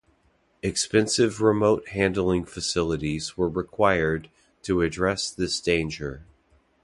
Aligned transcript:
Expensive 0.63 1.41
remote 1.41 1.89
handling 1.89 2.43
facilities 2.45 3.37
were 3.37 3.47
required 3.47 4.31
to 4.63 4.81
address 4.81 5.29
this 5.29 5.59
danger. 5.61 6.25